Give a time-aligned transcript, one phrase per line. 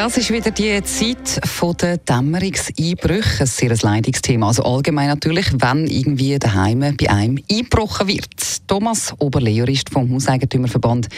[0.00, 1.42] ja, es ist wieder die Zeit
[1.82, 4.46] der Dämmerungseinbrüche, ein sehr Leidungsthema.
[4.46, 8.66] Also allgemein natürlich, wenn irgendwie daheim bei einem eingebrochen wird.
[8.66, 11.08] Thomas Oberle, Jurist vom Hauseigentümerverband.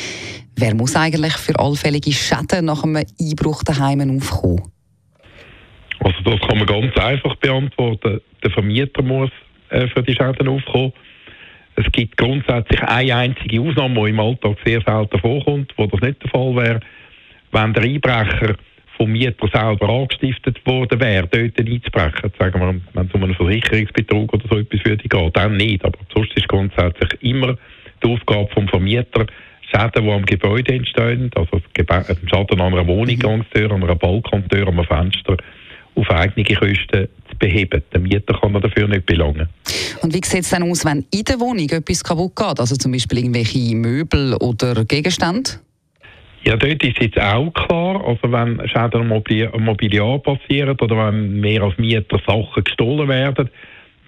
[0.56, 4.62] Wer muss eigentlich für allfällige Schäden nach einem Einbruch daheim aufkommen?
[6.00, 8.20] Also das kann man ganz einfach beantworten.
[8.42, 9.30] Der Vermieter muss
[9.68, 10.92] äh, für die Schäden aufkommen.
[11.76, 16.20] Es gibt grundsätzlich eine einzige Ausnahme, die im Alltag sehr selten vorkommt, wo das nicht
[16.20, 16.80] der Fall wäre.
[17.52, 18.56] Wenn der Einbrecher
[19.02, 24.32] vom Mieter selber angestiftet worden wäre, dort einzubrechen, sagen wir, wenn es um einen Versicherungsbetrug
[24.32, 25.84] oder so etwas würde gehen, dann nicht.
[25.84, 27.56] Aber sonst ist grundsätzlich immer
[28.02, 29.26] die Aufgabe vom Vermieter,
[29.62, 34.78] Schäden, die am Gebäude entstehen, also ein Schaden an einer Wohnungangstür, an einer Balkontür, an
[34.78, 35.36] einem Fenster,
[35.94, 37.82] auf eigene Kosten zu beheben.
[37.92, 39.48] Der Mieter kann dafür nicht belangen.
[40.02, 42.60] Und wie sieht es dann aus, wenn in der Wohnung etwas kaputt geht?
[42.60, 45.50] Also zum Beispiel irgendwelche Möbel oder Gegenstände?
[46.44, 51.62] Ja, dort ist jetzt auch klar, also wenn Schäden am Mobiliar passieren oder wenn mehr
[51.62, 53.48] als Mieter Sachen gestohlen werden,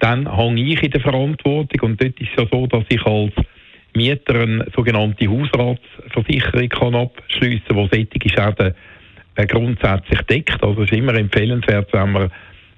[0.00, 3.32] dann hänge ich in der Verantwortung und dort ist es ja so, dass ich als
[3.94, 8.74] Mieter eine sogenannte Hausratsversicherung kann abschliessen kann, die solche Schäden
[9.36, 10.60] äh, grundsätzlich deckt.
[10.62, 12.30] Also es ist immer empfehlenswert, wenn man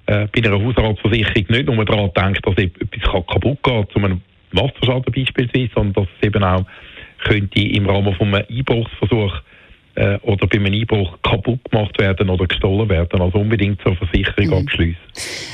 [0.05, 5.11] äh, bei einer Hausratsversicherung nicht nur daran denkt, dass etwas kaputt geht, zu einem Wasserschaden
[5.13, 6.65] beispielsweise, sondern dass es eben auch
[7.23, 9.33] könnte im Rahmen von einem Einbruchsversuch
[9.95, 13.21] äh, oder bei einem Einbruch kaputt gemacht werden oder gestohlen werden.
[13.21, 14.53] Also unbedingt zur Versicherung mhm.
[14.53, 15.01] abschließen.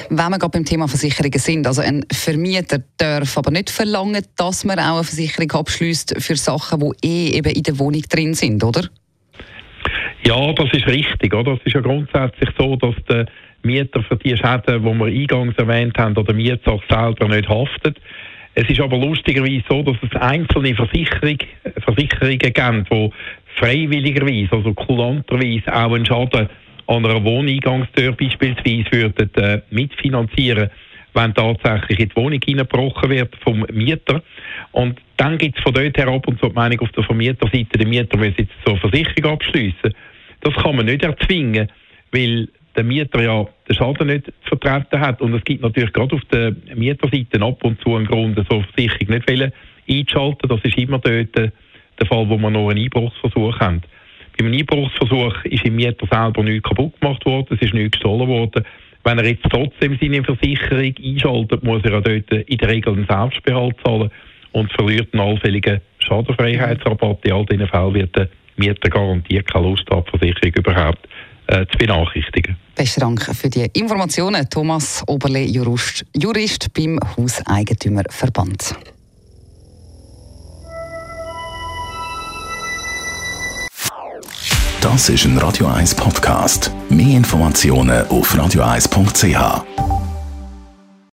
[0.09, 4.65] Wenn wir gerade beim Thema Versicherungen sind, also ein Vermieter darf aber nicht verlangen, dass
[4.65, 8.63] man auch eine Versicherung abschließt für Sachen, die eh eben in der Wohnung drin sind,
[8.63, 8.81] oder?
[10.25, 11.33] Ja, das ist richtig.
[11.33, 11.53] Oder?
[11.53, 13.25] Es ist ja grundsätzlich so, dass der
[13.63, 17.97] Mieter für die Schäden, die wir eingangs erwähnt haben, oder der Mieter selber nicht haftet.
[18.55, 21.37] Es ist aber lustigerweise so, dass es einzelne Versicherung,
[21.83, 23.09] Versicherungen gibt, die
[23.55, 26.49] freiwilligerweise, also kulanterweise auch einen Schaden
[26.87, 30.69] an einer Wohneingangstür beispielsweise würden äh, mitfinanzieren,
[31.13, 34.21] wenn tatsächlich in die Wohnung hineingebrochen wird vom Mieter.
[34.71, 37.77] Und dann gibt es von dort her ab und zu die Meinung auf der Vermieterseite,
[37.77, 39.93] der Mieter muss jetzt zur Versicherung abschließen.
[40.41, 41.69] Das kann man nicht erzwingen,
[42.11, 45.21] weil der Mieter ja den Schaden nicht vertreten hat.
[45.21, 49.15] Und es gibt natürlich gerade auf der Mieterseite ab und zu einen Grund, so Versicherung
[49.15, 49.53] nicht
[49.89, 50.49] einzuschalten.
[50.49, 53.81] Das ist immer dort der Fall, wo man noch einen Einbruchsversuch haben.
[54.37, 58.27] Bei einem Einbruchsversuch ist im Mieter selber nichts kaputt gemacht worden, es ist nichts gestohlen
[58.27, 58.63] worden.
[59.03, 63.05] Wenn er jetzt trotzdem seine Versicherung einschaltet, muss er ja dort in der Regel einen
[63.07, 64.09] Selbstbehalt zahlen
[64.53, 67.25] und verliert einen allfälligen Schadenfreiheitsrabatt.
[67.25, 71.07] In all diesen Fällen wird der Mieter garantiert keine Lust haben, die Versicherung überhaupt
[71.47, 72.55] äh, zu benachrichtigen.
[72.75, 78.75] Besten Dank für die Informationen, Thomas Oberle, Jurist, Jurist beim Hauseigentümerverband.
[84.81, 86.71] Das ist ein Radio 1 Podcast.
[86.89, 89.92] Mehr Informationen auf radio1.ch.